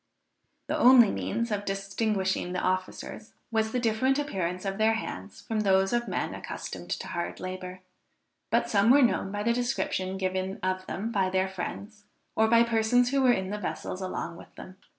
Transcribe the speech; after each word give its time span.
The 0.65 0.79
only 0.79 1.11
means 1.11 1.51
of 1.51 1.63
distinguishing 1.63 2.53
the 2.53 2.59
officers 2.59 3.33
was 3.51 3.71
the 3.71 3.79
different 3.79 4.17
appearance 4.17 4.65
of 4.65 4.79
their 4.79 4.93
hands 4.93 5.41
from 5.41 5.59
those 5.59 5.93
of 5.93 6.07
men 6.07 6.33
accustomed 6.33 6.89
to 6.89 7.07
hard 7.09 7.39
labor; 7.39 7.81
but 8.49 8.67
some 8.67 8.89
were 8.89 9.03
known 9.03 9.31
by 9.31 9.43
the 9.43 9.53
description 9.53 10.17
given 10.17 10.57
of 10.63 10.87
them 10.87 11.11
by 11.11 11.29
their 11.29 11.47
friends 11.47 12.05
or 12.35 12.47
by 12.47 12.63
persons 12.63 13.11
who 13.11 13.21
were 13.21 13.31
in 13.31 13.51
the 13.51 13.59
vessels 13.59 14.01
along 14.01 14.37
with 14.37 14.55
them. 14.55 14.77